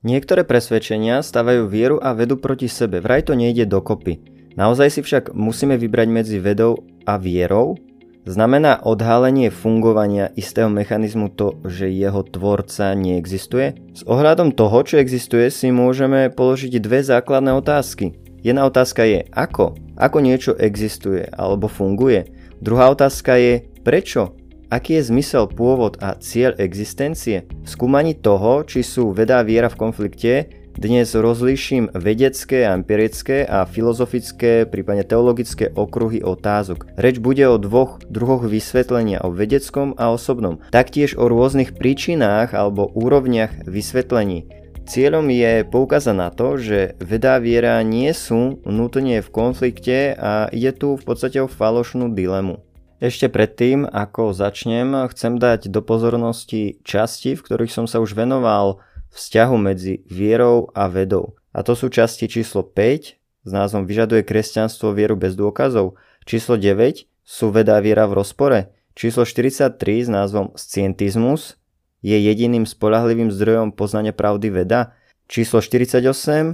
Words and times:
Niektoré 0.00 0.48
presvedčenia 0.48 1.20
stavajú 1.20 1.68
vieru 1.68 2.00
a 2.00 2.16
vedu 2.16 2.40
proti 2.40 2.72
sebe, 2.72 3.04
vraj 3.04 3.20
to 3.28 3.36
nejde 3.36 3.68
dokopy. 3.68 4.16
Naozaj 4.56 4.88
si 4.96 5.00
však 5.04 5.36
musíme 5.36 5.76
vybrať 5.76 6.08
medzi 6.08 6.40
vedou 6.40 6.88
a 7.04 7.20
vierou? 7.20 7.76
Znamená 8.24 8.80
odhalenie 8.80 9.52
fungovania 9.52 10.32
istého 10.40 10.72
mechanizmu 10.72 11.28
to, 11.36 11.60
že 11.68 11.92
jeho 11.92 12.24
tvorca 12.24 12.96
neexistuje? 12.96 13.76
S 13.92 14.00
ohľadom 14.08 14.56
toho, 14.56 14.80
čo 14.88 14.96
existuje, 14.96 15.52
si 15.52 15.68
môžeme 15.68 16.32
položiť 16.32 16.80
dve 16.80 17.04
základné 17.04 17.52
otázky. 17.60 18.16
Jedna 18.40 18.64
otázka 18.64 19.04
je 19.04 19.28
ako? 19.36 19.76
Ako 20.00 20.24
niečo 20.24 20.56
existuje 20.56 21.28
alebo 21.28 21.68
funguje? 21.68 22.24
Druhá 22.64 22.88
otázka 22.88 23.36
je 23.36 23.68
prečo? 23.84 24.32
Aký 24.70 25.02
je 25.02 25.10
zmysel, 25.10 25.50
pôvod 25.50 25.98
a 25.98 26.14
cieľ 26.22 26.54
existencie? 26.62 27.42
V 27.42 27.66
skúmaní 27.66 28.14
toho, 28.14 28.62
či 28.62 28.86
sú 28.86 29.10
veda 29.10 29.42
a 29.42 29.46
viera 29.46 29.66
v 29.66 29.74
konflikte, 29.74 30.46
dnes 30.78 31.10
rozlíšim 31.10 31.90
vedecké, 31.90 32.70
empirické 32.70 33.42
a 33.42 33.66
filozofické, 33.66 34.70
prípadne 34.70 35.02
teologické 35.02 35.74
okruhy 35.74 36.22
otázok. 36.22 36.86
Reč 36.94 37.18
bude 37.18 37.50
o 37.50 37.58
dvoch 37.58 37.98
druhoch 38.06 38.46
vysvetlenia, 38.46 39.26
o 39.26 39.34
vedeckom 39.34 39.98
a 39.98 40.14
osobnom. 40.14 40.62
Taktiež 40.70 41.18
o 41.18 41.26
rôznych 41.26 41.74
príčinách 41.74 42.54
alebo 42.54 42.94
úrovniach 42.94 43.66
vysvetlení. 43.66 44.46
Cieľom 44.86 45.34
je 45.34 45.66
poukázať 45.66 46.14
na 46.14 46.30
to, 46.30 46.62
že 46.62 46.94
veda 47.02 47.38
a 47.38 47.42
viera 47.42 47.82
nie 47.82 48.14
sú 48.14 48.62
nutne 48.62 49.18
v 49.18 49.28
konflikte 49.34 50.14
a 50.14 50.46
ide 50.54 50.70
tu 50.70 50.94
v 50.94 51.02
podstate 51.02 51.42
o 51.42 51.50
falošnú 51.50 52.14
dilemu. 52.14 52.69
Ešte 53.00 53.32
predtým, 53.32 53.88
ako 53.88 54.36
začnem, 54.36 55.08
chcem 55.08 55.40
dať 55.40 55.72
do 55.72 55.80
pozornosti 55.80 56.84
časti, 56.84 57.32
v 57.32 57.40
ktorých 57.40 57.72
som 57.72 57.88
sa 57.88 57.96
už 57.96 58.12
venoval 58.12 58.84
vzťahu 59.16 59.56
medzi 59.56 60.04
vierou 60.04 60.68
a 60.76 60.84
vedou. 60.84 61.32
A 61.56 61.64
to 61.64 61.72
sú 61.72 61.88
časti 61.88 62.28
číslo 62.28 62.60
5 62.60 63.16
s 63.16 63.50
názvom 63.50 63.88
Vyžaduje 63.88 64.20
kresťanstvo 64.20 64.92
vieru 64.92 65.16
bez 65.16 65.32
dôkazov, 65.32 65.96
číslo 66.28 66.60
9 66.60 67.08
sú 67.24 67.48
veda 67.48 67.80
a 67.80 67.82
viera 67.82 68.04
v 68.04 68.20
rozpore, 68.20 68.68
číslo 68.92 69.24
43 69.24 69.80
s 69.80 70.08
názvom 70.12 70.52
Scientismus 70.52 71.56
je 72.04 72.20
jediným 72.20 72.68
spolahlivým 72.68 73.32
zdrojom 73.32 73.72
poznania 73.72 74.12
pravdy 74.12 74.52
veda, 74.52 74.92
číslo 75.24 75.64
48 75.64 76.04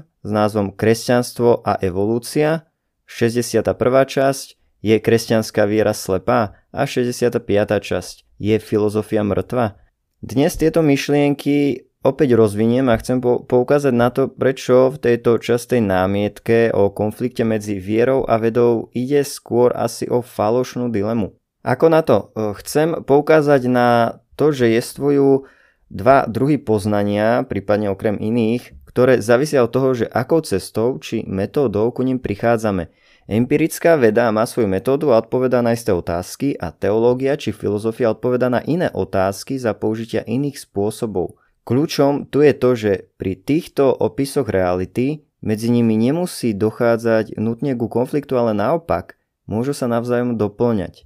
s 0.07 0.31
názvom 0.31 0.71
Kresťanstvo 0.71 1.67
a 1.67 1.75
evolúcia, 1.83 2.71
61. 3.11 3.75
časť 4.07 4.66
je 4.87 5.03
kresťanská 5.03 5.67
viera 5.67 5.91
slepá 5.91 6.63
a 6.71 6.87
65. 6.87 7.43
časť 7.83 8.23
je 8.39 8.57
filozofia 8.63 9.27
mŕtva. 9.27 9.83
Dnes 10.23 10.55
tieto 10.55 10.79
myšlienky 10.87 11.91
opäť 12.07 12.39
rozviniem 12.39 12.87
a 12.87 12.95
chcem 13.03 13.19
poukázať 13.19 13.91
na 13.91 14.15
to, 14.15 14.31
prečo 14.31 14.95
v 14.95 15.03
tejto 15.03 15.43
častej 15.43 15.83
námietke 15.83 16.71
o 16.71 16.95
konflikte 16.95 17.43
medzi 17.43 17.83
vierou 17.83 18.23
a 18.31 18.39
vedou 18.39 18.95
ide 18.95 19.27
skôr 19.27 19.75
asi 19.75 20.07
o 20.07 20.23
falošnú 20.23 20.87
dilemu. 20.95 21.35
Ako 21.67 21.91
na 21.91 22.07
to? 22.07 22.31
Chcem 22.63 23.03
poukázať 23.03 23.67
na 23.67 24.23
to, 24.39 24.55
že 24.55 24.71
jestvujú 24.71 25.51
dva 25.91 26.31
druhy 26.31 26.63
poznania, 26.63 27.43
prípadne 27.43 27.91
okrem 27.91 28.23
iných, 28.23 28.71
ktoré 28.87 29.19
zavisia 29.19 29.67
od 29.67 29.75
toho, 29.75 29.99
že 29.99 30.07
akou 30.07 30.47
cestou 30.47 31.03
či 31.03 31.27
metódou 31.27 31.91
ku 31.91 32.07
ním 32.07 32.23
prichádzame– 32.23 32.87
Empirická 33.27 33.99
veda 33.99 34.31
má 34.31 34.47
svoju 34.47 34.71
metódu 34.71 35.11
a 35.11 35.19
odpovedá 35.19 35.59
na 35.59 35.75
isté 35.75 35.91
otázky 35.91 36.55
a 36.63 36.71
teológia 36.71 37.35
či 37.35 37.51
filozofia 37.51 38.15
odpovedá 38.15 38.47
na 38.47 38.63
iné 38.63 38.87
otázky 38.95 39.59
za 39.59 39.75
použitia 39.75 40.23
iných 40.23 40.63
spôsobov. 40.63 41.35
Kľúčom 41.67 42.31
tu 42.31 42.47
je 42.47 42.55
to, 42.55 42.71
že 42.79 42.93
pri 43.19 43.35
týchto 43.35 43.91
opisoch 43.91 44.47
reality 44.47 45.27
medzi 45.43 45.75
nimi 45.75 45.99
nemusí 45.99 46.55
dochádzať 46.55 47.35
nutne 47.43 47.75
ku 47.75 47.91
konfliktu, 47.91 48.39
ale 48.39 48.55
naopak 48.55 49.19
môžu 49.51 49.75
sa 49.75 49.91
navzájom 49.91 50.39
doplňať. 50.39 51.03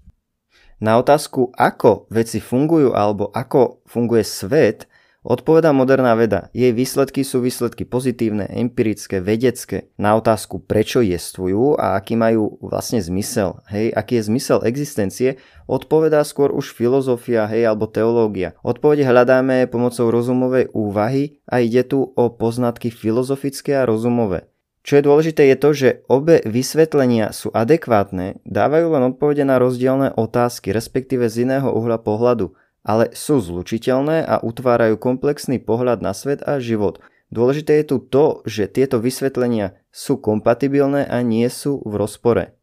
Na 0.76 1.00
otázku, 1.00 1.56
ako 1.56 2.04
veci 2.12 2.36
fungujú 2.36 2.92
alebo 2.92 3.32
ako 3.32 3.80
funguje 3.88 4.28
svet, 4.28 4.84
Odpovedá 5.20 5.76
moderná 5.76 6.16
veda. 6.16 6.48
Jej 6.56 6.72
výsledky 6.72 7.28
sú 7.28 7.44
výsledky 7.44 7.84
pozitívne, 7.84 8.48
empirické, 8.48 9.20
vedecké. 9.20 9.92
Na 10.00 10.16
otázku, 10.16 10.64
prečo 10.64 11.04
jestvujú 11.04 11.76
a 11.76 12.00
aký 12.00 12.16
majú 12.16 12.56
vlastne 12.64 13.04
zmysel, 13.04 13.60
hej, 13.68 13.92
aký 13.92 14.16
je 14.16 14.32
zmysel 14.32 14.64
existencie, 14.64 15.36
odpovedá 15.68 16.24
skôr 16.24 16.48
už 16.56 16.72
filozofia, 16.72 17.44
hej, 17.52 17.68
alebo 17.68 17.84
teológia. 17.84 18.56
Odpovede 18.64 19.04
hľadáme 19.04 19.68
pomocou 19.68 20.08
rozumovej 20.08 20.72
úvahy 20.72 21.36
a 21.44 21.60
ide 21.60 21.84
tu 21.84 22.00
o 22.16 22.24
poznatky 22.32 22.88
filozofické 22.88 23.76
a 23.76 23.84
rozumové. 23.84 24.48
Čo 24.80 24.96
je 24.96 25.04
dôležité 25.04 25.52
je 25.52 25.56
to, 25.60 25.70
že 25.76 25.88
obe 26.08 26.40
vysvetlenia 26.48 27.36
sú 27.36 27.52
adekvátne, 27.52 28.40
dávajú 28.48 28.96
len 28.96 29.12
odpovede 29.12 29.44
na 29.44 29.60
rozdielne 29.60 30.16
otázky, 30.16 30.72
respektíve 30.72 31.28
z 31.28 31.44
iného 31.44 31.68
uhla 31.68 32.00
pohľadu 32.00 32.56
ale 32.84 33.12
sú 33.12 33.40
zlučiteľné 33.40 34.24
a 34.24 34.40
utvárajú 34.40 34.96
komplexný 34.96 35.60
pohľad 35.60 36.00
na 36.00 36.16
svet 36.16 36.40
a 36.44 36.60
život. 36.60 37.00
Dôležité 37.30 37.80
je 37.80 37.94
tu 37.94 37.96
to, 38.02 38.42
že 38.42 38.66
tieto 38.66 38.98
vysvetlenia 38.98 39.78
sú 39.94 40.18
kompatibilné 40.18 41.06
a 41.06 41.22
nie 41.22 41.46
sú 41.46 41.78
v 41.86 41.94
rozpore. 41.94 42.58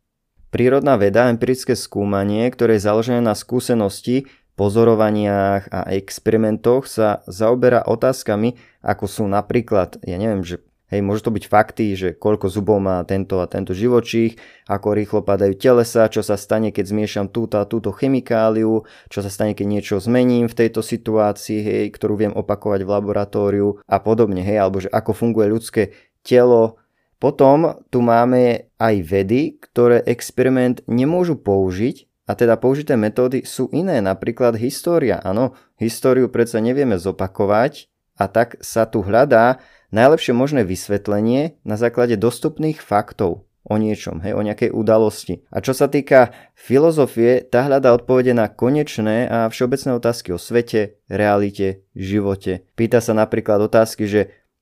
Prírodná 0.51 0.99
veda, 0.99 1.31
empirické 1.31 1.75
skúmanie, 1.75 2.47
ktoré 2.51 2.79
je 2.79 2.87
založené 2.87 3.21
na 3.23 3.35
skúsenosti, 3.35 4.27
pozorovaniach 4.57 5.69
a 5.69 5.79
experimentoch 5.93 6.89
sa 6.89 7.21
zaoberá 7.29 7.85
otázkami, 7.85 8.57
ako 8.81 9.05
sú 9.05 9.23
napríklad, 9.29 10.01
ja 10.01 10.17
neviem, 10.17 10.41
že 10.41 10.66
Hej, 10.87 11.03
môžu 11.03 11.27
to 11.27 11.35
byť 11.35 11.45
fakty, 11.51 11.85
že 11.99 12.09
koľko 12.15 12.47
zubov 12.47 12.79
má 12.79 13.03
tento 13.03 13.43
a 13.43 13.51
tento 13.51 13.75
živočích, 13.75 14.39
ako 14.71 14.95
rýchlo 14.95 15.19
padajú 15.19 15.59
telesa, 15.59 16.07
čo 16.07 16.23
sa 16.23 16.39
stane, 16.39 16.71
keď 16.71 16.95
zmiešam 16.95 17.27
túto 17.27 17.59
a 17.59 17.67
túto 17.67 17.91
chemikáliu, 17.91 18.87
čo 19.11 19.19
sa 19.19 19.27
stane, 19.27 19.51
keď 19.51 19.67
niečo 19.67 19.95
zmením 19.99 20.47
v 20.47 20.55
tejto 20.55 20.79
situácii, 20.79 21.59
hej, 21.59 21.85
ktorú 21.91 22.15
viem 22.15 22.31
opakovať 22.31 22.87
v 22.87 22.91
laboratóriu 22.95 23.69
a 23.83 23.99
podobne, 23.99 24.39
hej, 24.39 24.63
alebo 24.63 24.79
že 24.79 24.87
ako 24.87 25.11
funguje 25.11 25.51
ľudské 25.51 25.91
telo. 26.23 26.79
Potom 27.19 27.83
tu 27.91 27.99
máme 27.99 28.71
aj 28.79 28.95
vedy, 29.03 29.59
ktoré 29.59 30.07
experiment 30.07 30.79
nemôžu 30.87 31.35
použiť, 31.35 32.07
a 32.27 32.35
teda 32.35 32.59
použité 32.59 32.99
metódy 32.99 33.47
sú 33.47 33.71
iné, 33.71 34.03
napríklad 34.03 34.59
história. 34.59 35.19
Áno, 35.23 35.55
históriu 35.79 36.27
predsa 36.27 36.59
nevieme 36.59 36.99
zopakovať 36.99 37.87
a 38.17 38.25
tak 38.27 38.57
sa 38.59 38.89
tu 38.89 39.05
hľadá 39.05 39.61
najlepšie 39.95 40.35
možné 40.35 40.65
vysvetlenie 40.67 41.61
na 41.63 41.79
základe 41.79 42.19
dostupných 42.19 42.81
faktov 42.83 43.47
o 43.67 43.75
niečom, 43.75 44.23
hej, 44.23 44.31
o 44.31 44.41
nejakej 44.41 44.71
udalosti. 44.71 45.43
A 45.51 45.59
čo 45.59 45.75
sa 45.75 45.91
týka 45.91 46.31
filozofie, 46.55 47.43
tá 47.43 47.67
hľadá 47.67 47.91
odpovede 47.91 48.31
na 48.31 48.47
konečné 48.47 49.27
a 49.27 49.37
všeobecné 49.51 49.91
otázky 49.99 50.31
o 50.31 50.39
svete, 50.39 51.03
realite, 51.11 51.83
živote. 51.91 52.63
Pýta 52.79 53.03
sa 53.03 53.11
napríklad 53.11 53.59
otázky, 53.67 54.07
že 54.07 54.21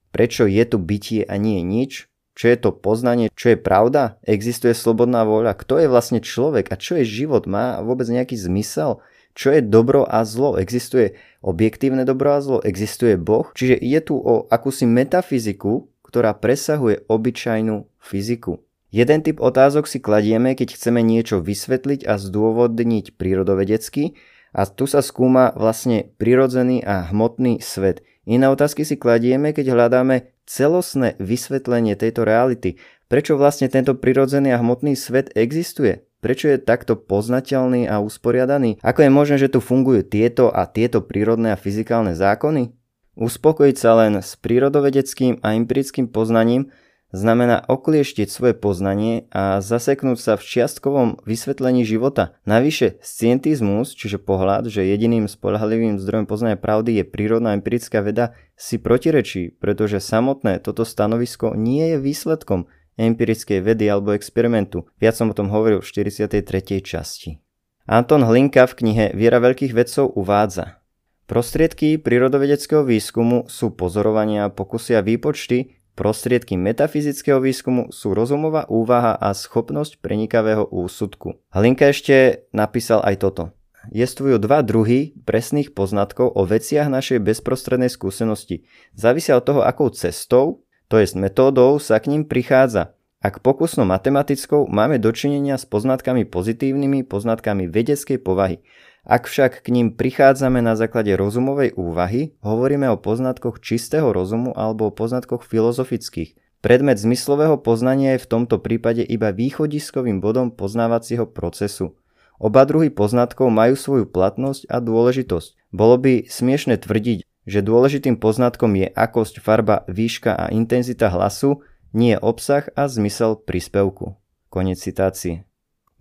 prečo 0.09 0.49
je 0.49 0.63
tu 0.65 0.81
bytie 0.81 1.21
a 1.21 1.37
nie 1.37 1.61
nič, 1.61 2.09
čo 2.35 2.51
je 2.51 2.57
to 2.59 2.75
poznanie, 2.75 3.31
čo 3.31 3.55
je 3.55 3.57
pravda, 3.61 4.19
existuje 4.27 4.75
slobodná 4.75 5.23
vôľa, 5.23 5.55
kto 5.55 5.79
je 5.79 5.87
vlastne 5.87 6.19
človek? 6.19 6.67
A 6.67 6.75
čo 6.75 6.99
je 6.99 7.07
život, 7.07 7.47
má 7.47 7.79
vôbec 7.79 8.11
nejaký 8.11 8.35
zmysel, 8.35 8.99
čo 9.35 9.51
je 9.51 9.59
dobro 9.59 10.07
a 10.07 10.23
zlo? 10.23 10.55
Existuje 10.55 11.19
objektívne 11.43 12.07
dobro 12.07 12.33
a 12.33 12.39
zlo? 12.39 12.63
Existuje 12.63 13.19
Boh? 13.19 13.51
Čiže 13.51 13.75
ide 13.75 13.99
tu 13.99 14.15
o 14.15 14.47
akúsi 14.47 14.87
metafyziku, 14.87 15.91
ktorá 16.07 16.31
presahuje 16.39 17.03
obyčajnú 17.11 17.83
fyziku. 17.99 18.63
Jeden 18.95 19.19
typ 19.27 19.43
otázok 19.43 19.91
si 19.91 19.99
kladieme, 19.99 20.55
keď 20.55 20.79
chceme 20.79 21.03
niečo 21.03 21.43
vysvetliť 21.43 22.07
a 22.07 22.15
zdôvodniť 22.15 23.19
prírodovedecky 23.19 24.15
a 24.55 24.63
tu 24.63 24.87
sa 24.87 25.03
skúma 25.03 25.51
vlastne 25.51 26.15
prirodzený 26.15 26.79
a 26.87 27.11
hmotný 27.11 27.59
svet. 27.59 28.07
Iné 28.23 28.47
otázky 28.47 28.87
si 28.87 28.95
kladieme, 28.95 29.51
keď 29.51 29.75
hľadáme 29.75 30.31
celostné 30.47 31.19
vysvetlenie 31.19 31.99
tejto 31.99 32.23
reality. 32.23 32.79
Prečo 33.11 33.35
vlastne 33.35 33.67
tento 33.67 33.99
prirodzený 33.99 34.55
a 34.55 34.63
hmotný 34.63 34.95
svet 34.95 35.35
existuje? 35.35 36.04
Prečo 36.25 36.49
je 36.49 36.57
takto 36.57 36.97
poznateľný 36.97 37.85
a 37.85 38.01
usporiadaný? 38.01 38.81
Ako 38.81 39.05
je 39.05 39.13
možné, 39.13 39.37
že 39.37 39.53
tu 39.53 39.61
fungujú 39.61 40.01
tieto 40.01 40.49
a 40.49 40.65
tieto 40.65 41.05
prírodné 41.05 41.53
a 41.53 41.61
fyzikálne 41.61 42.17
zákony? 42.17 42.73
Uspokojiť 43.13 43.75
sa 43.77 43.93
len 44.01 44.17
s 44.17 44.33
prírodovedeckým 44.33 45.45
a 45.45 45.53
empirickým 45.53 46.09
poznaním 46.09 46.73
znamená 47.13 47.61
oklieštiť 47.69 48.25
svoje 48.25 48.57
poznanie 48.57 49.29
a 49.29 49.61
zaseknúť 49.61 50.17
sa 50.17 50.33
v 50.33 50.49
čiastkovom 50.49 51.21
vysvetlení 51.29 51.85
života. 51.85 52.33
Navyše, 52.49 52.97
scientizmus, 53.05 53.93
čiže 53.93 54.17
pohľad, 54.17 54.73
že 54.73 54.81
jediným 54.81 55.29
spolahlivým 55.29 56.01
zdrojom 56.01 56.25
poznania 56.25 56.57
pravdy 56.57 56.99
je 56.99 57.05
prírodná 57.05 57.53
empirická 57.53 58.01
veda, 58.01 58.33
si 58.57 58.81
protirečí, 58.81 59.61
pretože 59.61 60.01
samotné 60.01 60.57
toto 60.57 60.89
stanovisko 60.89 61.53
nie 61.53 61.93
je 61.93 61.97
výsledkom 62.01 62.65
empirickej 62.95 63.59
vedy 63.61 63.87
alebo 63.87 64.15
experimentu. 64.15 64.87
Viac 64.99 65.15
som 65.15 65.31
o 65.31 65.37
tom 65.37 65.51
hovoril 65.51 65.83
v 65.83 65.87
43. 65.87 66.41
časti. 66.83 67.39
Anton 67.85 68.25
Hlinka 68.25 68.65
v 68.65 68.73
knihe 68.81 69.05
Viera 69.13 69.37
veľkých 69.37 69.77
vedcov 69.77 70.17
uvádza 70.17 70.81
Prostriedky 71.25 71.97
prírodovedeckého 71.97 72.85
výskumu 72.85 73.49
sú 73.49 73.73
pozorovania, 73.73 74.53
pokusy 74.53 74.93
a 74.93 75.01
výpočty, 75.01 75.81
prostriedky 75.97 76.53
metafyzického 76.53 77.41
výskumu 77.41 77.89
sú 77.89 78.13
rozumová 78.13 78.69
úvaha 78.69 79.17
a 79.17 79.33
schopnosť 79.33 80.05
prenikavého 80.05 80.69
úsudku. 80.69 81.41
Hlinka 81.49 81.89
ešte 81.89 82.45
napísal 82.53 83.01
aj 83.01 83.15
toto. 83.25 83.43
Jestvujú 83.89 84.37
dva 84.41 84.61
druhy 84.61 85.17
presných 85.25 85.73
poznatkov 85.73 86.33
o 86.33 86.45
veciach 86.45 86.89
našej 86.89 87.21
bezprostrednej 87.21 87.89
skúsenosti. 87.89 88.65
Závisia 88.93 89.37
od 89.37 89.45
toho, 89.45 89.61
akou 89.65 89.89
cestou, 89.93 90.64
to 90.87 91.01
jest 91.01 91.15
metódou, 91.17 91.81
sa 91.81 91.97
k 91.97 92.13
ním 92.13 92.23
prichádza. 92.25 92.93
Ak 93.25 93.41
pokusnou 93.41 93.89
matematickou 93.89 94.69
máme 94.69 95.01
dočinenia 95.01 95.57
s 95.57 95.65
poznatkami 95.65 96.29
pozitívnymi, 96.29 97.01
poznatkami 97.09 97.65
vedeckej 97.65 98.21
povahy. 98.21 98.61
Ak 99.01 99.25
však 99.25 99.65
k 99.65 99.67
ním 99.73 99.93
prichádzame 99.93 100.61
na 100.61 100.77
základe 100.77 101.13
rozumovej 101.17 101.73
úvahy, 101.77 102.37
hovoríme 102.45 102.85
o 102.93 103.01
poznatkoch 103.01 103.61
čistého 103.61 104.13
rozumu 104.13 104.53
alebo 104.53 104.89
o 104.89 104.93
poznatkoch 104.93 105.45
filozofických. 105.45 106.37
Predmet 106.61 106.97
zmyslového 106.97 107.61
poznania 107.61 108.17
je 108.17 108.25
v 108.25 108.29
tomto 108.29 108.57
prípade 108.57 109.05
iba 109.05 109.29
východiskovým 109.29 110.21
bodom 110.21 110.49
poznávacieho 110.49 111.29
procesu. 111.29 111.93
Oba 112.41 112.65
druhy 112.65 112.89
poznatkov 112.89 113.53
majú 113.53 113.77
svoju 113.77 114.05
platnosť 114.09 114.69
a 114.69 114.81
dôležitosť. 114.81 115.69
Bolo 115.69 116.01
by 116.01 116.25
smiešne 116.25 116.81
tvrdiť, 116.81 117.25
že 117.45 117.61
dôležitým 117.61 118.17
poznatkom 118.17 118.73
je 118.73 118.89
akosť, 118.89 119.39
farba, 119.39 119.85
výška 119.85 120.33
a 120.33 120.49
intenzita 120.49 121.13
hlasu, 121.13 121.61
nie 121.95 122.17
obsah 122.17 122.67
a 122.75 122.89
zmysel 122.89 123.39
príspevku. 123.39 124.17
Konec 124.49 124.81
citácie. 124.81 125.45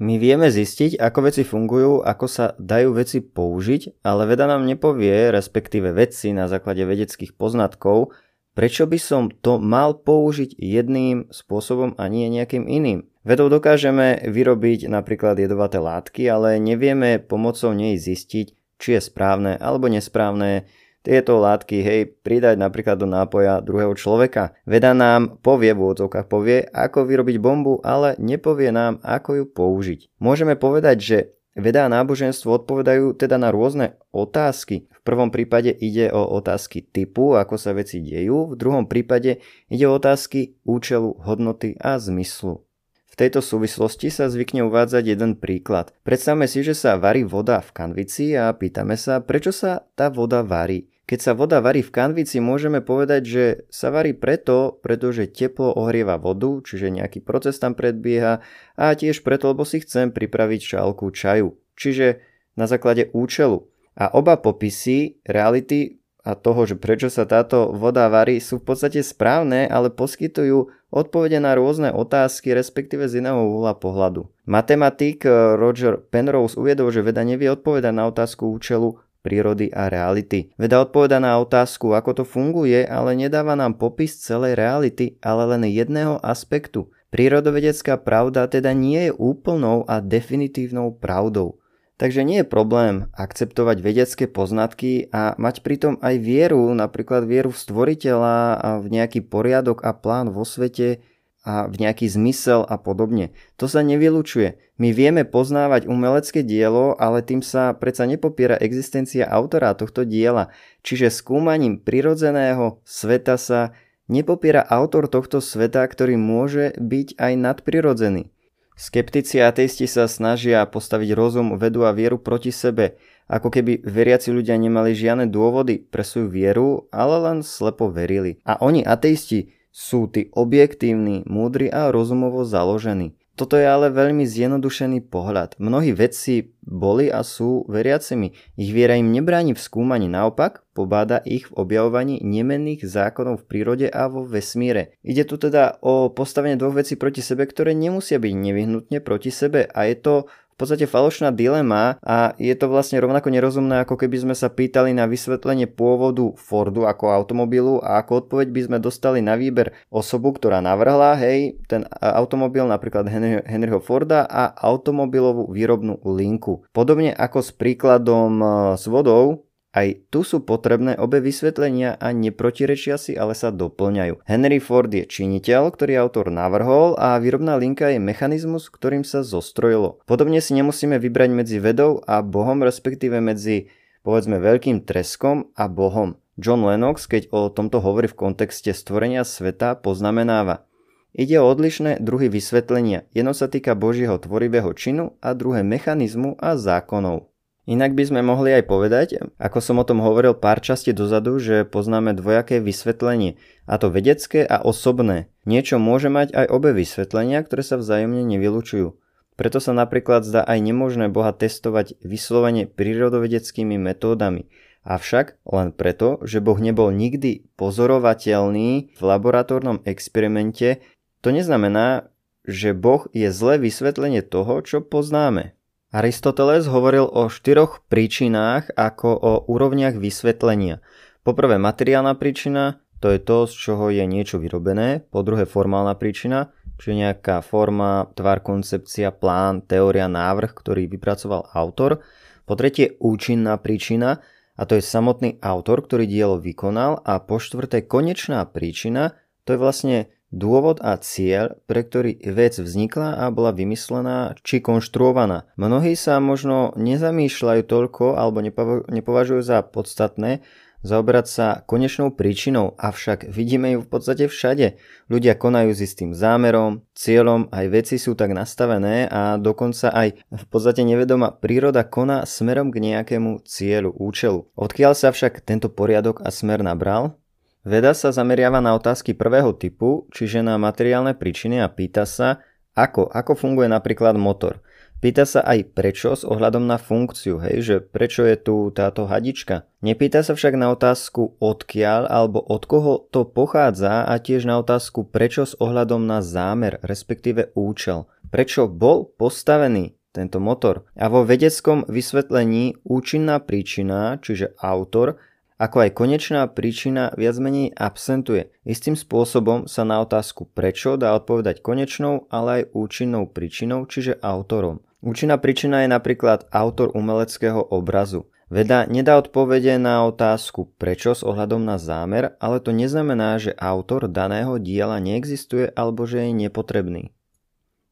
My 0.03 0.19
vieme 0.19 0.51
zistiť, 0.51 0.99
ako 0.99 1.31
veci 1.31 1.47
fungujú, 1.47 2.03
ako 2.03 2.27
sa 2.27 2.59
dajú 2.59 2.99
veci 2.99 3.23
použiť, 3.23 4.03
ale 4.03 4.27
veda 4.27 4.51
nám 4.51 4.67
nepovie, 4.67 5.31
respektíve 5.31 5.95
vedci 5.95 6.35
na 6.35 6.51
základe 6.51 6.83
vedeckých 6.83 7.39
poznatkov, 7.39 8.11
prečo 8.59 8.91
by 8.91 8.99
som 8.99 9.31
to 9.31 9.63
mal 9.63 9.95
použiť 9.95 10.59
jedným 10.59 11.31
spôsobom 11.31 11.95
a 11.95 12.11
nie 12.11 12.27
nejakým 12.27 12.67
iným. 12.67 13.07
Vedou 13.23 13.47
dokážeme 13.47 14.27
vyrobiť 14.27 14.91
napríklad 14.91 15.39
jedovaté 15.39 15.79
látky, 15.79 16.27
ale 16.27 16.59
nevieme 16.59 17.23
pomocou 17.23 17.71
nej 17.71 17.95
zistiť, 17.95 18.47
či 18.83 18.89
je 18.99 19.01
správne 19.01 19.55
alebo 19.63 19.87
nesprávne 19.87 20.67
tieto 21.05 21.37
látky, 21.37 21.85
hej, 21.85 22.01
pridať 22.25 22.57
napríklad 22.57 22.97
do 22.97 23.05
nápoja 23.05 23.61
druhého 23.61 23.93
človeka. 23.93 24.57
Veda 24.65 24.97
nám 24.97 25.37
povie, 25.45 25.77
v 25.77 25.85
úvodzovkách 25.85 26.27
povie, 26.33 26.65
ako 26.73 27.05
vyrobiť 27.05 27.37
bombu, 27.37 27.85
ale 27.85 28.17
nepovie 28.17 28.73
nám, 28.73 29.05
ako 29.05 29.31
ju 29.37 29.45
použiť. 29.53 30.01
Môžeme 30.17 30.57
povedať, 30.57 30.97
že 30.99 31.19
Veda 31.55 31.87
a 31.87 31.93
náboženstvo 31.93 32.67
odpovedajú 32.67 33.15
teda 33.15 33.39
na 33.39 33.55
rôzne 33.55 33.95
otázky. 34.11 34.91
V 34.91 35.01
prvom 35.07 35.31
prípade 35.31 35.71
ide 35.71 36.11
o 36.11 36.35
otázky 36.35 36.83
typu, 36.83 37.39
ako 37.39 37.55
sa 37.55 37.71
veci 37.71 38.03
dejú, 38.03 38.51
v 38.51 38.59
druhom 38.59 38.91
prípade 38.91 39.39
ide 39.71 39.87
o 39.87 39.95
otázky 39.95 40.59
účelu, 40.67 41.15
hodnoty 41.23 41.79
a 41.79 41.95
zmyslu. 42.03 42.67
V 43.07 43.15
tejto 43.15 43.39
súvislosti 43.39 44.11
sa 44.11 44.27
zvykne 44.27 44.67
uvádzať 44.67 45.15
jeden 45.15 45.39
príklad. 45.39 45.95
Predstavme 46.03 46.51
si, 46.51 46.67
že 46.67 46.75
sa 46.75 46.99
varí 46.99 47.23
voda 47.23 47.63
v 47.63 47.71
kanvici 47.71 48.35
a 48.35 48.51
pýtame 48.51 48.99
sa, 48.99 49.23
prečo 49.23 49.55
sa 49.55 49.87
tá 49.95 50.11
voda 50.11 50.43
varí. 50.43 50.91
Keď 51.05 51.21
sa 51.21 51.33
voda 51.37 51.61
varí 51.61 51.85
v 51.85 51.93
kanvici, 51.93 52.41
môžeme 52.41 52.81
povedať, 52.81 53.23
že 53.29 53.45
sa 53.69 53.93
varí 53.93 54.17
preto, 54.17 54.81
pretože 54.81 55.29
teplo 55.29 55.69
ohrieva 55.77 56.17
vodu, 56.17 56.49
čiže 56.65 56.89
nejaký 56.89 57.21
proces 57.21 57.61
tam 57.61 57.77
predbieha 57.77 58.41
a 58.81 58.85
tiež 58.97 59.21
preto, 59.21 59.53
lebo 59.53 59.69
si 59.69 59.85
chcem 59.85 60.09
pripraviť 60.09 60.61
šálku 60.65 61.13
čaju, 61.13 61.61
čiže 61.77 62.25
na 62.57 62.65
základe 62.65 63.13
účelu. 63.13 63.69
A 64.01 64.11
oba 64.17 64.41
popisy 64.41 65.21
reality 65.29 66.01
a 66.25 66.33
toho, 66.33 66.65
že 66.65 66.81
prečo 66.81 67.13
sa 67.13 67.29
táto 67.29 67.69
voda 67.77 68.09
varí, 68.09 68.41
sú 68.41 68.57
v 68.57 68.73
podstate 68.73 69.05
správne, 69.05 69.69
ale 69.69 69.93
poskytujú 69.93 70.73
odpovede 70.89 71.37
na 71.37 71.53
rôzne 71.53 71.93
otázky, 71.93 72.57
respektíve 72.57 73.05
z 73.13 73.21
iného 73.21 73.45
uhla 73.45 73.77
pohľadu. 73.77 74.33
Matematik 74.49 75.29
Roger 75.61 76.01
Penrose 76.01 76.57
uviedol, 76.57 76.89
že 76.89 77.05
veda 77.05 77.21
nevie 77.21 77.53
odpovedať 77.53 77.93
na 77.93 78.09
otázku 78.09 78.49
účelu, 78.57 78.97
prírody 79.25 79.73
a 79.73 79.89
reality. 79.89 80.53
Veda 80.61 80.85
odpoveda 80.85 81.17
na 81.17 81.41
otázku, 81.41 81.97
ako 81.97 82.21
to 82.21 82.25
funguje, 82.29 82.85
ale 82.85 83.17
nedáva 83.17 83.57
nám 83.57 83.81
popis 83.81 84.21
celej 84.21 84.61
reality, 84.61 85.17
ale 85.25 85.57
len 85.57 85.65
jedného 85.65 86.21
aspektu. 86.21 86.93
Prírodovedecká 87.09 87.97
pravda 87.97 88.45
teda 88.45 88.77
nie 88.77 89.09
je 89.09 89.17
úplnou 89.17 89.89
a 89.89 90.05
definitívnou 90.05 90.93
pravdou. 91.01 91.57
Takže 91.95 92.27
nie 92.27 92.43
je 92.43 92.51
problém 92.51 93.07
akceptovať 93.15 93.79
vedecké 93.79 94.27
poznatky 94.27 95.15
a 95.15 95.39
mať 95.39 95.63
pritom 95.63 95.95
aj 96.03 96.19
vieru, 96.19 96.75
napríklad 96.75 97.23
vieru 97.23 97.55
v 97.55 97.63
stvoriteľa 97.63 98.39
a 98.59 98.69
v 98.83 98.87
nejaký 98.99 99.23
poriadok 99.31 99.87
a 99.87 99.95
plán 99.95 100.35
vo 100.35 100.43
svete, 100.43 101.07
a 101.45 101.69
v 101.69 101.77
nejaký 101.77 102.09
zmysel 102.09 102.65
a 102.65 102.81
podobne. 102.81 103.37
To 103.61 103.69
sa 103.69 103.85
nevylučuje. 103.85 104.57
My 104.81 104.97
vieme 104.97 105.29
poznávať 105.29 105.85
umelecké 105.85 106.41
dielo, 106.41 106.97
ale 106.97 107.21
tým 107.21 107.45
sa 107.45 107.77
predsa 107.77 108.09
nepopiera 108.09 108.57
existencia 108.57 109.29
autora 109.29 109.77
tohto 109.77 110.09
diela. 110.09 110.49
Čiže 110.81 111.13
skúmaním 111.13 111.79
prirodzeného 111.79 112.81
sveta 112.89 113.37
sa 113.37 113.77
nepopiera 114.09 114.65
autor 114.65 115.07
tohto 115.07 115.45
sveta, 115.45 115.85
ktorý 115.85 116.17
môže 116.17 116.73
byť 116.81 117.21
aj 117.21 117.33
nadprirodzený. 117.37 118.33
Skeptici 118.75 119.39
a 119.39 119.55
ateisti 119.55 119.87
sa 119.87 120.11
snažia 120.11 120.67
postaviť 120.67 121.15
rozum, 121.15 121.55
vedu 121.55 121.87
a 121.87 121.95
vieru 121.95 122.19
proti 122.19 122.51
sebe, 122.51 122.99
ako 123.31 123.55
keby 123.55 123.87
veriaci 123.87 124.35
ľudia 124.35 124.59
nemali 124.59 124.99
žiadne 124.99 125.31
dôvody 125.31 125.79
pre 125.79 126.03
svoju 126.03 126.27
vieru, 126.27 126.69
ale 126.91 127.23
len 127.23 127.39
slepo 127.47 127.87
verili. 127.87 128.43
A 128.43 128.59
oni, 128.59 128.83
ateisti, 128.83 129.55
sú 129.75 130.07
tí 130.07 130.31
objektívni, 130.31 131.27
múdri 131.27 131.67
a 131.67 131.91
rozumovo 131.91 132.47
založení. 132.47 133.19
Toto 133.35 133.59
je 133.59 133.67
ale 133.67 133.91
veľmi 133.91 134.23
zjednodušený 134.23 135.11
pohľad. 135.11 135.59
Mnohí 135.59 135.91
vedci 135.91 136.55
boli 136.63 137.11
a 137.11 137.27
sú 137.27 137.67
veriacimi. 137.67 138.31
Ich 138.55 138.71
viera 138.71 138.95
im 138.95 139.11
nebráni 139.11 139.59
v 139.59 139.65
skúmaní, 139.67 140.07
naopak 140.07 140.63
pobáda 140.71 141.19
ich 141.27 141.51
v 141.51 141.59
objavovaní 141.59 142.23
nemenných 142.23 142.87
zákonov 142.87 143.43
v 143.43 143.47
prírode 143.51 143.87
a 143.91 144.07
vo 144.07 144.23
vesmíre. 144.23 144.95
Ide 145.03 145.27
tu 145.27 145.35
teda 145.43 145.83
o 145.83 146.15
postavenie 146.15 146.55
dvoch 146.55 146.79
vecí 146.79 146.95
proti 146.95 147.27
sebe, 147.27 147.43
ktoré 147.43 147.75
nemusia 147.75 148.23
byť 148.23 148.33
nevyhnutne 148.39 148.99
proti 149.03 149.35
sebe 149.35 149.67
a 149.67 149.91
je 149.91 149.99
to 149.99 150.15
v 150.55 150.57
podstate 150.57 150.87
falošná 150.87 151.35
dilema 151.35 151.99
a 151.99 152.31
je 152.39 152.55
to 152.55 152.71
vlastne 152.71 153.03
rovnako 153.03 153.35
nerozumné, 153.35 153.83
ako 153.83 153.99
keby 153.99 154.23
sme 154.23 154.35
sa 154.39 154.47
pýtali 154.47 154.95
na 154.95 155.11
vysvetlenie 155.11 155.67
pôvodu 155.67 156.31
Fordu 156.39 156.87
ako 156.87 157.11
automobilu 157.11 157.83
a 157.83 157.99
ako 157.99 158.23
odpoveď 158.23 158.49
by 158.55 158.61
sme 158.71 158.79
dostali 158.79 159.19
na 159.19 159.35
výber 159.35 159.75
osobu, 159.91 160.31
ktorá 160.31 160.63
navrhla, 160.63 161.19
hej, 161.19 161.59
ten 161.67 161.83
automobil 161.99 162.63
napríklad 162.71 163.11
Henryho 163.45 163.83
Forda 163.83 164.23
a 164.31 164.55
automobilovú 164.55 165.51
výrobnú 165.51 165.99
linku. 166.07 166.63
Podobne 166.71 167.11
ako 167.11 167.43
s 167.43 167.51
príkladom 167.51 168.39
e, 168.39 168.47
s 168.79 168.87
vodou, 168.87 169.51
aj 169.75 170.07
tu 170.07 170.23
sú 170.23 170.47
potrebné 170.47 170.95
obe 170.95 171.19
vysvetlenia 171.19 171.99
a 171.99 172.15
neprotirečia 172.15 172.95
si, 172.95 173.19
ale 173.19 173.35
sa 173.35 173.51
doplňajú. 173.51 174.23
Henry 174.23 174.63
Ford 174.63 174.87
je 174.87 175.03
činiteľ, 175.03 175.75
ktorý 175.75 175.99
autor 175.99 176.31
navrhol 176.31 176.95
a 176.95 177.19
výrobná 177.19 177.59
linka 177.59 177.91
je 177.91 177.99
mechanizmus, 177.99 178.71
ktorým 178.71 179.03
sa 179.03 179.27
zostrojilo. 179.27 179.99
Podobne 180.07 180.39
si 180.39 180.55
nemusíme 180.55 180.95
vybrať 181.03 181.31
medzi 181.35 181.59
vedou 181.59 181.99
a 182.07 182.23
Bohom, 182.23 182.63
respektíve 182.63 183.19
medzi 183.19 183.67
povedzme 184.07 184.39
veľkým 184.39 184.87
treskom 184.87 185.51
a 185.59 185.67
Bohom. 185.67 186.23
John 186.39 186.63
Lennox, 186.63 187.11
keď 187.11 187.35
o 187.35 187.51
tomto 187.51 187.83
hovorí 187.83 188.07
v 188.07 188.19
kontexte 188.31 188.71
stvorenia 188.71 189.27
sveta, 189.27 189.75
poznamenáva. 189.75 190.67
Ide 191.15 191.39
o 191.39 191.47
odlišné 191.47 192.03
druhy 192.03 192.27
vysvetlenia. 192.27 193.07
Jedno 193.15 193.39
sa 193.39 193.47
týka 193.47 193.79
Božieho 193.79 194.19
tvorivého 194.19 194.71
činu 194.75 195.15
a 195.23 195.31
druhé 195.35 195.63
mechanizmu 195.63 196.35
a 196.43 196.59
zákonov. 196.59 197.34
Inak 197.65 197.97
by 197.97 198.05
sme 198.05 198.21
mohli 198.21 198.53
aj 198.53 198.69
povedať, 198.69 199.09
ako 199.41 199.59
som 199.65 199.81
o 199.81 199.89
tom 199.89 200.05
hovoril 200.05 200.37
pár 200.37 200.61
časti 200.61 200.93
dozadu, 200.93 201.41
že 201.41 201.65
poznáme 201.65 202.13
dvojaké 202.13 202.61
vysvetlenie, 202.61 203.41
a 203.65 203.81
to 203.81 203.89
vedecké 203.89 204.45
a 204.45 204.61
osobné. 204.61 205.33
Niečo 205.49 205.81
môže 205.81 206.13
mať 206.13 206.37
aj 206.37 206.47
obe 206.53 206.77
vysvetlenia, 206.77 207.41
ktoré 207.41 207.65
sa 207.65 207.81
vzájomne 207.81 208.21
nevylučujú. 208.21 209.01
Preto 209.41 209.59
sa 209.65 209.73
napríklad 209.73 210.29
zdá 210.29 210.45
aj 210.45 210.61
nemožné 210.61 211.09
Boha 211.09 211.33
testovať 211.33 211.97
vyslovene 212.05 212.69
prírodovedeckými 212.69 213.81
metódami. 213.81 214.47
Avšak 214.85 215.41
len 215.49 215.73
preto, 215.73 216.21
že 216.21 216.45
Boh 216.45 216.61
nebol 216.61 216.93
nikdy 216.93 217.49
pozorovateľný 217.57 218.93
v 218.93 219.01
laboratórnom 219.01 219.81
experimente, 219.89 220.85
to 221.25 221.33
neznamená, 221.33 222.13
že 222.45 222.77
Boh 222.77 223.09
je 223.17 223.33
zlé 223.33 223.57
vysvetlenie 223.57 224.21
toho, 224.21 224.61
čo 224.61 224.85
poznáme. 224.85 225.57
Aristoteles 225.95 226.67
hovoril 226.67 227.07
o 227.07 227.31
štyroch 227.31 227.87
príčinách 227.87 228.75
ako 228.75 229.15
o 229.15 229.33
úrovniach 229.47 229.95
vysvetlenia. 229.95 230.83
Poprvé 231.23 231.55
materiálna 231.55 232.19
príčina, 232.19 232.83
to 232.99 233.15
je 233.15 233.23
to, 233.23 233.47
z 233.47 233.55
čoho 233.55 233.95
je 233.95 234.03
niečo 234.03 234.43
vyrobené. 234.43 235.07
Po 235.07 235.23
druhé 235.23 235.47
formálna 235.47 235.95
príčina, 235.95 236.51
čiže 236.83 236.99
nejaká 236.99 237.47
forma, 237.47 238.11
tvar, 238.19 238.43
koncepcia, 238.43 239.15
plán, 239.15 239.63
teória, 239.63 240.11
návrh, 240.11 240.51
ktorý 240.51 240.91
vypracoval 240.91 241.55
autor. 241.55 242.03
Po 242.43 242.59
tretie 242.59 242.99
účinná 242.99 243.55
príčina 243.63 244.19
a 244.59 244.67
to 244.67 244.75
je 244.75 244.83
samotný 244.83 245.39
autor, 245.47 245.79
ktorý 245.87 246.11
dielo 246.11 246.43
vykonal 246.43 247.07
a 247.07 247.23
po 247.23 247.39
štvrté 247.39 247.87
konečná 247.87 248.43
príčina, 248.51 249.15
to 249.47 249.55
je 249.55 249.63
vlastne 249.63 249.99
dôvod 250.35 250.83
a 250.83 250.99
cieľ, 250.99 251.55
pre 251.71 251.87
ktorý 251.87 252.19
vec 252.35 252.59
vznikla 252.59 253.23
a 253.23 253.31
bola 253.31 253.55
vymyslená 253.55 254.35
či 254.43 254.59
konštruovaná. 254.59 255.47
Mnohí 255.55 255.95
sa 255.95 256.19
možno 256.19 256.75
nezamýšľajú 256.75 257.63
toľko 257.63 258.19
alebo 258.19 258.43
nepovažujú 258.91 259.41
za 259.47 259.63
podstatné, 259.63 260.43
zaoberať 260.85 261.27
sa 261.27 261.47
konečnou 261.65 262.13
príčinou, 262.13 262.77
avšak 262.77 263.33
vidíme 263.33 263.73
ju 263.75 263.81
v 263.81 263.89
podstate 263.89 264.29
všade. 264.29 264.77
Ľudia 265.09 265.33
konajú 265.35 265.73
s 265.73 265.81
istým 265.81 266.13
zámerom, 266.13 266.85
cieľom, 266.93 267.49
aj 267.49 267.67
veci 267.73 267.97
sú 267.97 268.13
tak 268.13 268.37
nastavené 268.37 269.09
a 269.09 269.41
dokonca 269.41 269.89
aj 269.89 270.21
v 270.29 270.45
podstate 270.53 270.85
nevedomá 270.85 271.33
príroda 271.33 271.89
koná 271.89 272.29
smerom 272.29 272.69
k 272.69 272.85
nejakému 272.85 273.43
cieľu, 273.49 273.97
účelu. 273.97 274.45
Odkiaľ 274.55 274.93
sa 274.93 275.09
však 275.11 275.41
tento 275.41 275.73
poriadok 275.73 276.21
a 276.21 276.29
smer 276.29 276.61
nabral? 276.61 277.17
Veda 277.65 277.97
sa 277.97 278.13
zameriava 278.13 278.61
na 278.61 278.77
otázky 278.77 279.17
prvého 279.17 279.57
typu, 279.57 280.05
čiže 280.13 280.45
na 280.45 280.61
materiálne 280.61 281.17
príčiny 281.17 281.65
a 281.65 281.73
pýta 281.73 282.05
sa, 282.05 282.45
ako, 282.77 283.09
ako 283.09 283.33
funguje 283.33 283.73
napríklad 283.73 284.21
motor. 284.21 284.61
Pýta 285.01 285.25
sa 285.25 285.41
aj 285.41 285.73
prečo 285.73 286.13
s 286.13 286.29
ohľadom 286.29 286.69
na 286.69 286.77
funkciu, 286.77 287.41
hej, 287.41 287.57
že 287.65 287.77
prečo 287.81 288.25
je 288.29 288.37
tu 288.37 288.69
táto 288.69 289.09
hadička. 289.09 289.65
Nepýta 289.81 290.21
sa 290.21 290.37
však 290.37 290.61
na 290.61 290.77
otázku 290.77 291.41
odkiaľ 291.41 292.09
alebo 292.09 292.41
od 292.45 292.69
koho 292.69 293.09
to 293.09 293.25
pochádza 293.25 294.09
a 294.09 294.13
tiež 294.21 294.45
na 294.45 294.61
otázku 294.61 295.09
prečo 295.09 295.49
s 295.49 295.57
ohľadom 295.57 296.05
na 296.05 296.21
zámer, 296.21 296.81
respektíve 296.85 297.53
účel. 297.57 298.05
Prečo 298.29 298.69
bol 298.69 299.09
postavený 299.09 299.97
tento 300.13 300.37
motor. 300.37 300.85
A 300.97 301.09
vo 301.09 301.25
vedeckom 301.25 301.89
vysvetlení 301.89 302.81
účinná 302.85 303.41
príčina, 303.41 304.21
čiže 304.21 304.53
autor, 304.61 305.17
ako 305.59 305.87
aj 305.87 305.91
konečná 305.95 306.51
príčina 306.51 307.15
viac 307.15 307.39
menej 307.39 307.71
absentuje. 307.79 308.51
Istým 308.67 308.99
spôsobom 308.99 309.71
sa 309.71 309.87
na 309.87 310.03
otázku 310.03 310.51
prečo 310.51 310.99
dá 310.99 311.15
odpovedať 311.15 311.63
konečnou, 311.63 312.27
ale 312.29 312.63
aj 312.67 312.75
účinnou 312.75 313.31
príčinou, 313.31 313.87
čiže 313.87 314.19
autorom. 314.19 314.83
Účinná 315.05 315.37
príčina 315.37 315.85
je 315.85 315.93
napríklad 315.93 316.49
autor 316.51 316.91
umeleckého 316.97 317.61
obrazu. 317.61 318.27
Veda 318.53 318.85
nedá 318.85 319.17
odpovede 319.17 319.81
na 319.81 320.05
otázku 320.05 320.69
prečo 320.77 321.17
s 321.17 321.25
ohľadom 321.25 321.65
na 321.65 321.81
zámer, 321.81 322.37
ale 322.41 322.61
to 322.61 322.77
neznamená, 322.77 323.41
že 323.41 323.57
autor 323.57 324.07
daného 324.07 324.61
diela 324.61 325.01
neexistuje 325.01 325.73
alebo 325.73 326.05
že 326.05 326.29
je 326.29 326.33
nepotrebný. 326.47 327.11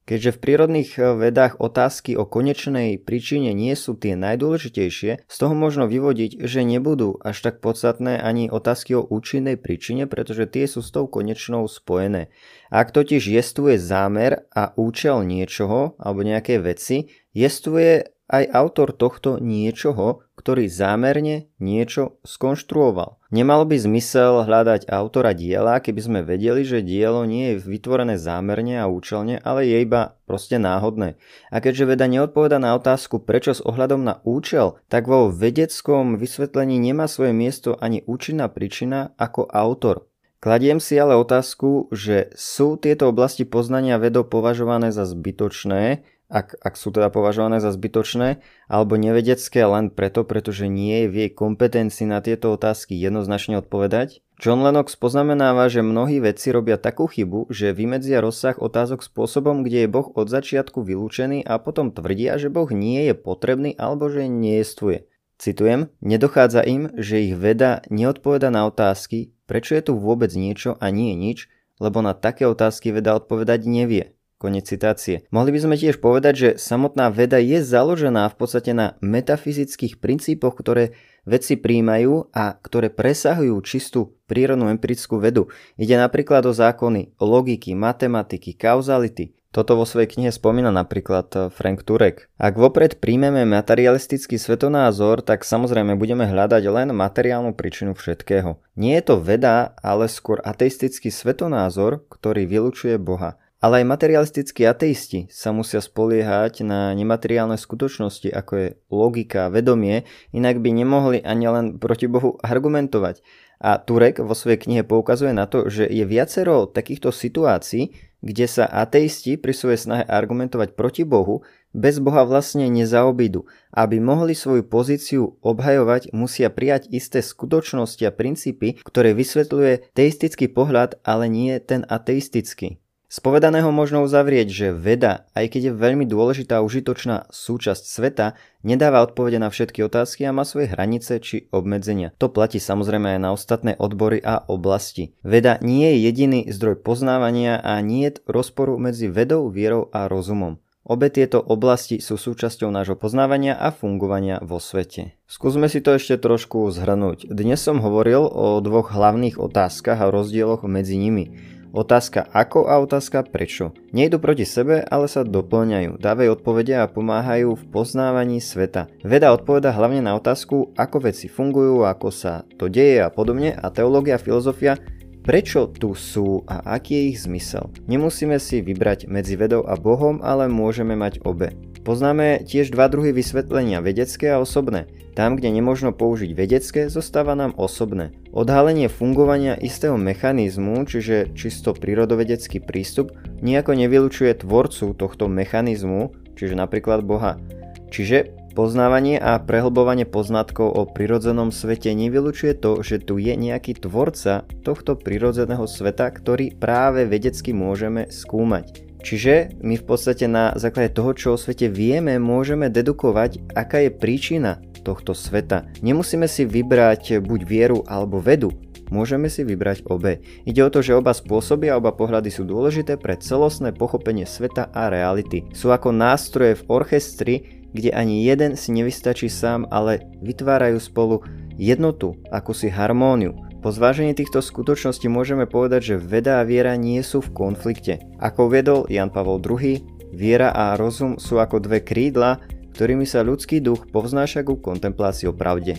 Keďže 0.02 0.34
v 0.34 0.42
prírodných 0.42 0.90
eh, 0.98 1.14
vedách 1.14 1.62
otázky 1.62 2.18
o 2.18 2.26
konečnej 2.26 2.98
príčine 2.98 3.54
nie 3.54 3.74
sú 3.78 3.94
tie 3.94 4.18
najdôležitejšie, 4.18 5.10
z 5.24 5.36
toho 5.38 5.54
možno 5.54 5.86
vyvodiť, 5.86 6.42
že 6.42 6.66
nebudú 6.66 7.22
až 7.22 7.38
tak 7.46 7.62
podstatné 7.62 8.18
ani 8.18 8.50
otázky 8.50 8.98
o 8.98 9.06
účinnej 9.06 9.54
príčine, 9.54 10.10
pretože 10.10 10.50
tie 10.50 10.66
sú 10.66 10.82
s 10.82 10.90
tou 10.90 11.06
konečnou 11.06 11.70
spojené. 11.70 12.34
Ak 12.74 12.90
totiž 12.90 13.30
jestuje 13.30 13.78
zámer 13.78 14.48
a 14.50 14.74
účel 14.74 15.22
niečoho 15.22 15.94
alebo 16.02 16.26
nejaké 16.26 16.58
veci, 16.58 17.12
jestuje 17.30 18.10
aj 18.32 18.48
autor 18.48 18.96
tohto 18.96 19.36
niečoho, 19.36 20.24
ktorý 20.42 20.66
zámerne 20.66 21.46
niečo 21.62 22.18
skonštruoval. 22.26 23.22
Nemal 23.30 23.62
by 23.62 23.78
zmysel 23.78 24.42
hľadať 24.42 24.90
autora 24.90 25.38
diela, 25.38 25.78
keby 25.78 26.00
sme 26.02 26.20
vedeli, 26.26 26.66
že 26.66 26.82
dielo 26.82 27.22
nie 27.22 27.54
je 27.54 27.62
vytvorené 27.62 28.18
zámerne 28.18 28.82
a 28.82 28.90
účelne, 28.90 29.38
ale 29.38 29.70
je 29.70 29.86
iba 29.86 30.18
proste 30.26 30.58
náhodné. 30.58 31.14
A 31.54 31.62
keďže 31.62 31.94
veda 31.94 32.10
neodpoveda 32.10 32.58
na 32.58 32.74
otázku, 32.74 33.22
prečo 33.22 33.54
s 33.54 33.62
ohľadom 33.62 34.02
na 34.02 34.18
účel, 34.26 34.82
tak 34.90 35.06
vo 35.06 35.30
vedeckom 35.30 36.18
vysvetlení 36.18 36.82
nemá 36.82 37.06
svoje 37.06 37.30
miesto 37.30 37.78
ani 37.78 38.02
účinná 38.02 38.50
príčina 38.50 39.14
ako 39.14 39.46
autor. 39.46 40.10
Kladiem 40.42 40.82
si 40.82 40.98
ale 40.98 41.14
otázku, 41.14 41.86
že 41.94 42.34
sú 42.34 42.74
tieto 42.74 43.06
oblasti 43.06 43.46
poznania 43.46 43.94
vedov 43.94 44.26
považované 44.26 44.90
za 44.90 45.06
zbytočné 45.06 46.02
ak, 46.32 46.56
ak 46.64 46.74
sú 46.80 46.88
teda 46.88 47.12
považované 47.12 47.60
za 47.60 47.68
zbytočné, 47.68 48.40
alebo 48.72 48.96
nevedecké 48.96 49.60
len 49.68 49.92
preto, 49.92 50.24
pretože 50.24 50.64
nie 50.64 51.04
je 51.04 51.06
v 51.12 51.14
jej 51.14 51.30
kompetencii 51.36 52.08
na 52.08 52.24
tieto 52.24 52.56
otázky 52.56 52.96
jednoznačne 52.96 53.60
odpovedať? 53.60 54.24
John 54.40 54.64
Lennox 54.64 54.96
poznamenáva, 54.96 55.68
že 55.68 55.84
mnohí 55.84 56.18
vedci 56.18 56.50
robia 56.50 56.80
takú 56.80 57.06
chybu, 57.06 57.52
že 57.52 57.76
vymedzia 57.76 58.18
rozsah 58.24 58.56
otázok 58.56 59.04
spôsobom, 59.04 59.62
kde 59.62 59.86
je 59.86 59.92
Boh 59.92 60.08
od 60.16 60.26
začiatku 60.26 60.82
vylúčený 60.82 61.44
a 61.44 61.60
potom 61.60 61.92
tvrdia, 61.92 62.40
že 62.40 62.48
Boh 62.48 62.66
nie 62.72 63.06
je 63.06 63.14
potrebný 63.14 63.76
alebo 63.76 64.08
že 64.08 64.26
nejestvuje. 64.26 65.06
Citujem, 65.38 65.94
nedochádza 66.02 66.62
im, 66.64 66.90
že 66.98 67.22
ich 67.22 67.34
veda 67.38 67.86
neodpoveda 67.86 68.50
na 68.50 68.66
otázky, 68.66 69.30
prečo 69.46 69.78
je 69.78 69.90
tu 69.90 69.92
vôbec 69.94 70.32
niečo 70.34 70.74
a 70.80 70.90
nie 70.90 71.14
nič, 71.14 71.46
lebo 71.82 71.98
na 71.98 72.14
také 72.14 72.46
otázky 72.46 72.94
veda 72.94 73.18
odpovedať 73.18 73.66
nevie. 73.66 74.14
Konec 74.42 74.66
citácie. 74.66 75.22
Mohli 75.30 75.54
by 75.54 75.60
sme 75.62 75.76
tiež 75.78 76.02
povedať, 76.02 76.34
že 76.34 76.48
samotná 76.58 77.14
veda 77.14 77.38
je 77.38 77.62
založená 77.62 78.26
v 78.26 78.34
podstate 78.42 78.74
na 78.74 78.98
metafyzických 78.98 80.02
princípoch, 80.02 80.58
ktoré 80.58 80.98
vedci 81.22 81.54
príjmajú 81.54 82.34
a 82.34 82.58
ktoré 82.58 82.90
presahujú 82.90 83.54
čistú 83.62 84.18
prírodnú 84.26 84.66
empirickú 84.66 85.22
vedu. 85.22 85.46
Ide 85.78 85.94
napríklad 85.94 86.42
o 86.42 86.50
zákony 86.50 87.14
logiky, 87.22 87.78
matematiky, 87.78 88.58
kauzality. 88.58 89.30
Toto 89.52 89.76
vo 89.76 89.84
svojej 89.84 90.08
knihe 90.08 90.32
spomína 90.32 90.74
napríklad 90.74 91.28
eh, 91.36 91.40
Frank 91.52 91.86
Turek. 91.86 92.26
Ak 92.40 92.58
vopred 92.58 92.98
príjmeme 92.98 93.46
materialistický 93.46 94.42
svetonázor, 94.42 95.22
tak 95.22 95.46
samozrejme 95.46 95.94
budeme 95.94 96.26
hľadať 96.26 96.66
len 96.66 96.90
materiálnu 96.90 97.54
príčinu 97.54 97.94
všetkého. 97.94 98.58
Nie 98.74 98.98
je 98.98 99.12
to 99.12 99.20
veda, 99.20 99.76
ale 99.84 100.10
skôr 100.10 100.42
ateistický 100.42 101.12
svetonázor, 101.12 102.02
ktorý 102.10 102.48
vylučuje 102.48 102.96
Boha. 102.96 103.38
Ale 103.62 103.86
aj 103.86 103.94
materialistickí 103.94 104.66
ateisti 104.66 105.30
sa 105.30 105.54
musia 105.54 105.78
spoliehať 105.78 106.66
na 106.66 106.90
nemateriálne 106.98 107.54
skutočnosti, 107.54 108.26
ako 108.26 108.52
je 108.58 108.68
logika, 108.90 109.54
vedomie, 109.54 110.02
inak 110.34 110.58
by 110.58 110.74
nemohli 110.74 111.22
ani 111.22 111.46
len 111.46 111.66
proti 111.78 112.10
Bohu 112.10 112.42
argumentovať. 112.42 113.22
A 113.62 113.78
Turek 113.78 114.18
vo 114.18 114.34
svojej 114.34 114.58
knihe 114.58 114.82
poukazuje 114.82 115.30
na 115.30 115.46
to, 115.46 115.70
že 115.70 115.86
je 115.86 116.02
viacero 116.02 116.66
takýchto 116.66 117.14
situácií, 117.14 117.94
kde 118.18 118.46
sa 118.50 118.66
ateisti 118.66 119.38
pri 119.38 119.54
svojej 119.54 119.78
snahe 119.78 120.04
argumentovať 120.10 120.74
proti 120.74 121.06
Bohu 121.06 121.46
bez 121.70 122.02
Boha 122.02 122.26
vlastne 122.26 122.66
nezaobídu. 122.66 123.46
Aby 123.70 124.02
mohli 124.02 124.34
svoju 124.34 124.66
pozíciu 124.66 125.38
obhajovať, 125.38 126.10
musia 126.10 126.50
prijať 126.50 126.90
isté 126.90 127.22
skutočnosti 127.22 128.02
a 128.02 128.10
princípy, 128.10 128.82
ktoré 128.82 129.14
vysvetľuje 129.14 129.94
teistický 129.94 130.50
pohľad, 130.50 130.98
ale 131.06 131.30
nie 131.30 131.54
ten 131.62 131.86
ateistický. 131.86 132.82
Z 133.12 133.20
povedaného 133.20 133.68
možno 133.68 134.00
uzavrieť, 134.08 134.48
že 134.48 134.68
veda, 134.72 135.28
aj 135.36 135.52
keď 135.52 135.62
je 135.68 135.72
veľmi 135.76 136.08
dôležitá 136.08 136.56
a 136.56 136.64
užitočná 136.64 137.28
súčasť 137.28 137.84
sveta, 137.84 138.40
nedáva 138.64 139.04
odpovede 139.04 139.36
na 139.36 139.52
všetky 139.52 139.84
otázky 139.84 140.24
a 140.24 140.32
má 140.32 140.48
svoje 140.48 140.72
hranice 140.72 141.20
či 141.20 141.44
obmedzenia. 141.52 142.16
To 142.16 142.32
platí 142.32 142.56
samozrejme 142.56 143.12
aj 143.12 143.20
na 143.20 143.36
ostatné 143.36 143.76
odbory 143.76 144.16
a 144.24 144.40
oblasti. 144.48 145.12
Veda 145.20 145.60
nie 145.60 145.92
je 145.92 146.08
jediný 146.08 146.40
zdroj 146.48 146.80
poznávania 146.80 147.60
a 147.60 147.76
nie 147.84 148.08
je 148.08 148.24
rozporu 148.24 148.80
medzi 148.80 149.12
vedou, 149.12 149.52
vierou 149.52 149.92
a 149.92 150.08
rozumom. 150.08 150.56
Obe 150.80 151.12
tieto 151.12 151.36
oblasti 151.36 152.00
sú 152.00 152.16
súčasťou 152.16 152.72
nášho 152.72 152.96
poznávania 152.96 153.60
a 153.60 153.76
fungovania 153.76 154.40
vo 154.40 154.56
svete. 154.56 155.20
Skúsme 155.28 155.68
si 155.68 155.84
to 155.84 156.00
ešte 156.00 156.16
trošku 156.16 156.64
zhrnúť. 156.72 157.28
Dnes 157.28 157.60
som 157.60 157.76
hovoril 157.76 158.24
o 158.24 158.56
dvoch 158.64 158.88
hlavných 158.88 159.36
otázkach 159.36 160.00
a 160.00 160.08
rozdieloch 160.08 160.64
medzi 160.64 160.96
nimi. 160.96 161.60
Otázka 161.72 162.28
ako 162.28 162.68
a 162.68 162.76
otázka 162.84 163.24
prečo. 163.24 163.72
Nejdu 163.96 164.20
proti 164.20 164.44
sebe, 164.44 164.84
ale 164.84 165.08
sa 165.08 165.24
doplňajú, 165.24 165.96
dávajú 165.96 166.28
odpovede 166.36 166.76
a 166.76 166.84
pomáhajú 166.84 167.56
v 167.56 167.64
poznávaní 167.72 168.44
sveta. 168.44 168.92
Veda 169.00 169.32
odpoveda 169.32 169.72
hlavne 169.72 170.04
na 170.04 170.12
otázku, 170.12 170.76
ako 170.76 171.08
veci 171.08 171.32
fungujú, 171.32 171.88
ako 171.88 172.12
sa 172.12 172.44
to 172.60 172.68
deje 172.68 173.00
a 173.00 173.08
podobne 173.08 173.56
a 173.56 173.72
teológia 173.72 174.20
a 174.20 174.22
filozofia 174.22 174.76
prečo 175.22 175.70
tu 175.70 175.94
sú 175.94 176.42
a 176.50 176.74
aký 176.74 176.98
je 176.98 177.04
ich 177.14 177.18
zmysel. 177.24 177.70
Nemusíme 177.86 178.36
si 178.42 178.58
vybrať 178.58 179.06
medzi 179.06 179.38
vedou 179.38 179.62
a 179.64 179.78
Bohom, 179.78 180.18
ale 180.20 180.50
môžeme 180.50 180.98
mať 180.98 181.22
obe. 181.22 181.54
Poznáme 181.82 182.46
tiež 182.46 182.70
dva 182.70 182.86
druhy 182.86 183.10
vysvetlenia, 183.10 183.82
vedecké 183.82 184.30
a 184.30 184.38
osobné. 184.38 184.86
Tam, 185.18 185.34
kde 185.34 185.50
nemožno 185.50 185.90
použiť 185.90 186.30
vedecké, 186.30 186.86
zostáva 186.86 187.34
nám 187.34 187.58
osobné. 187.58 188.14
Odhalenie 188.30 188.86
fungovania 188.86 189.58
istého 189.58 189.98
mechanizmu, 189.98 190.86
čiže 190.86 191.34
čisto 191.34 191.74
prírodovedecký 191.74 192.62
prístup, 192.62 193.10
nejako 193.42 193.74
nevylučuje 193.74 194.30
tvorcu 194.46 194.94
tohto 194.94 195.26
mechanizmu, 195.26 196.14
čiže 196.38 196.54
napríklad 196.54 197.02
Boha. 197.02 197.42
Čiže 197.90 198.30
poznávanie 198.54 199.18
a 199.18 199.42
prehlbovanie 199.42 200.06
poznatkov 200.06 200.70
o 200.70 200.86
prirodzenom 200.86 201.50
svete 201.50 201.90
nevylučuje 201.98 202.56
to, 202.56 202.78
že 202.86 203.02
tu 203.02 203.18
je 203.18 203.34
nejaký 203.34 203.74
tvorca 203.74 204.46
tohto 204.62 204.94
prirodzeného 204.94 205.66
sveta, 205.66 206.14
ktorý 206.14 206.54
práve 206.54 207.10
vedecky 207.10 207.50
môžeme 207.50 208.06
skúmať. 208.06 208.91
Čiže 209.02 209.58
my 209.60 209.74
v 209.76 209.84
podstate 209.84 210.30
na 210.30 210.54
základe 210.54 210.94
toho, 210.94 211.12
čo 211.12 211.28
o 211.34 211.40
svete 211.40 211.66
vieme, 211.66 212.16
môžeme 212.22 212.70
dedukovať, 212.70 213.52
aká 213.52 213.84
je 213.86 213.90
príčina 213.90 214.62
tohto 214.82 215.14
sveta. 215.14 215.70
Nemusíme 215.82 216.26
si 216.26 216.46
vybrať 216.46 217.22
buď 217.22 217.40
vieru 217.46 217.78
alebo 217.86 218.18
vedu, 218.18 218.50
môžeme 218.90 219.30
si 219.30 219.46
vybrať 219.46 219.86
obe. 219.86 220.22
Ide 220.42 220.62
o 220.66 220.70
to, 220.70 220.82
že 220.82 220.98
oba 220.98 221.14
spôsoby 221.14 221.70
a 221.70 221.78
oba 221.78 221.94
pohľady 221.94 222.30
sú 222.30 222.42
dôležité 222.46 222.98
pre 222.98 223.18
celostné 223.18 223.70
pochopenie 223.72 224.26
sveta 224.26 224.68
a 224.74 224.90
reality. 224.90 225.46
Sú 225.54 225.70
ako 225.70 225.94
nástroje 225.94 226.58
v 226.60 226.66
orchestri, 226.68 227.34
kde 227.72 227.94
ani 227.94 228.28
jeden 228.28 228.52
si 228.58 228.68
nevystačí 228.74 229.32
sám, 229.32 229.64
ale 229.72 230.04
vytvárajú 230.20 230.76
spolu 230.76 231.24
jednotu, 231.56 232.20
akúsi 232.28 232.68
harmóniu. 232.68 233.51
Po 233.62 233.70
zvážení 233.70 234.10
týchto 234.10 234.42
skutočností 234.42 235.06
môžeme 235.06 235.46
povedať, 235.46 235.94
že 235.94 236.02
veda 236.02 236.42
a 236.42 236.46
viera 236.46 236.74
nie 236.74 236.98
sú 237.06 237.22
v 237.22 237.30
konflikte. 237.30 238.02
Ako 238.18 238.50
vedol 238.50 238.90
Jan 238.90 239.14
Pavol 239.14 239.38
II, 239.38 239.78
viera 240.10 240.50
a 240.50 240.74
rozum 240.74 241.14
sú 241.14 241.38
ako 241.38 241.62
dve 241.62 241.78
krídla, 241.78 242.42
ktorými 242.74 243.06
sa 243.06 243.22
ľudský 243.22 243.62
duch 243.62 243.86
povznáša 243.94 244.42
ku 244.42 244.58
kontemplácii 244.58 245.30
o 245.30 245.34
pravde. 245.38 245.78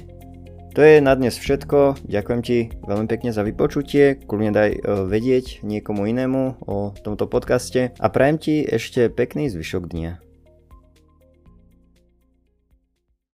To 0.73 0.81
je 0.81 1.03
na 1.03 1.11
dnes 1.13 1.35
všetko, 1.35 2.07
ďakujem 2.07 2.41
ti 2.41 2.71
veľmi 2.87 3.05
pekne 3.05 3.35
za 3.35 3.43
vypočutie, 3.43 4.17
kľudne 4.25 4.55
daj 4.55 4.69
e, 4.73 4.79
vedieť 5.05 5.61
niekomu 5.61 6.09
inému 6.09 6.65
o 6.65 6.95
tomto 6.97 7.29
podcaste 7.29 7.93
a 7.93 8.07
prajem 8.09 8.37
ti 8.39 8.55
ešte 8.65 9.11
pekný 9.11 9.53
zvyšok 9.53 9.83
dňa. 9.91 10.32